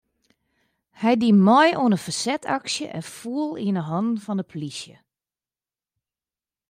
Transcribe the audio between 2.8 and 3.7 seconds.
en foel